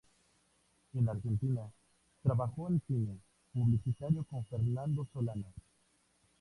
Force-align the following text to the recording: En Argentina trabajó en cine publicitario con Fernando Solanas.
En 0.95 1.09
Argentina 1.09 1.71
trabajó 2.23 2.69
en 2.69 2.81
cine 2.87 3.19
publicitario 3.53 4.23
con 4.23 4.43
Fernando 4.47 5.07
Solanas. 5.13 5.53